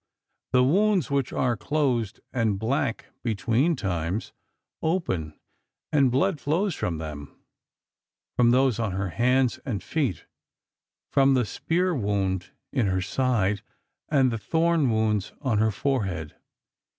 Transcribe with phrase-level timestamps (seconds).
[0.51, 4.33] The wounds, which are closed and black between times,
[4.81, 5.37] open,
[5.91, 10.25] and blood flows from them—from those on her hands and feet,
[11.11, 13.61] from the spear wound in her side,
[14.09, 16.33] and the thorn wounds on her forehead.